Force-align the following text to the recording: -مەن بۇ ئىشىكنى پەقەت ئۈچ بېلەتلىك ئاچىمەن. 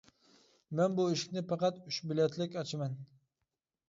-مەن 0.37 0.95
بۇ 0.99 1.03
ئىشىكنى 1.09 1.43
پەقەت 1.51 1.77
ئۈچ 1.89 1.99
بېلەتلىك 2.13 2.57
ئاچىمەن. 2.63 2.97